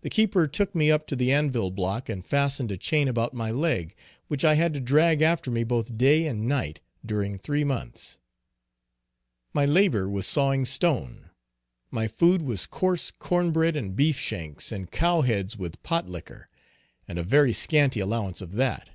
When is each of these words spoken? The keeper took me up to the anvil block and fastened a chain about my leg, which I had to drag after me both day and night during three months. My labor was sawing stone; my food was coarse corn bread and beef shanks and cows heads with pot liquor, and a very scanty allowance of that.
The 0.00 0.08
keeper 0.08 0.46
took 0.48 0.74
me 0.74 0.90
up 0.90 1.06
to 1.08 1.14
the 1.14 1.30
anvil 1.30 1.70
block 1.70 2.08
and 2.08 2.24
fastened 2.26 2.72
a 2.72 2.78
chain 2.78 3.06
about 3.06 3.34
my 3.34 3.50
leg, 3.50 3.94
which 4.28 4.46
I 4.46 4.54
had 4.54 4.72
to 4.72 4.80
drag 4.80 5.20
after 5.20 5.50
me 5.50 5.62
both 5.62 5.98
day 5.98 6.26
and 6.26 6.48
night 6.48 6.80
during 7.04 7.36
three 7.36 7.62
months. 7.62 8.18
My 9.52 9.66
labor 9.66 10.08
was 10.08 10.26
sawing 10.26 10.64
stone; 10.64 11.28
my 11.90 12.08
food 12.08 12.40
was 12.40 12.64
coarse 12.64 13.10
corn 13.10 13.50
bread 13.52 13.76
and 13.76 13.94
beef 13.94 14.18
shanks 14.18 14.72
and 14.72 14.90
cows 14.90 15.26
heads 15.26 15.54
with 15.58 15.82
pot 15.82 16.08
liquor, 16.08 16.48
and 17.06 17.18
a 17.18 17.22
very 17.22 17.52
scanty 17.52 18.00
allowance 18.00 18.40
of 18.40 18.52
that. 18.52 18.88